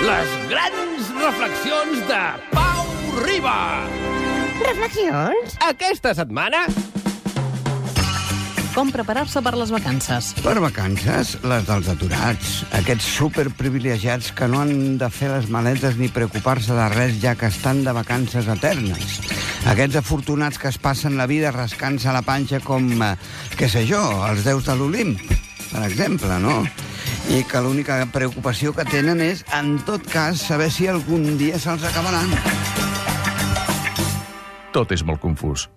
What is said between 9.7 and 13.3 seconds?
vacances. Per vacances, les dels aturats. Aquests